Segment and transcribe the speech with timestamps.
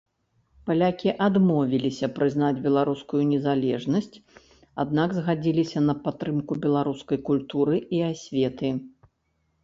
[0.67, 4.21] Палякі адмовіліся прызнаць беларускую незалежнасць,
[4.83, 8.69] аднак згадзіліся на падтрымку беларускай культуры і асветы.